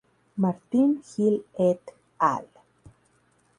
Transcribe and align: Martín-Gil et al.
Martín-Gil 0.35 1.43
et 1.59 1.93
al. 2.17 2.47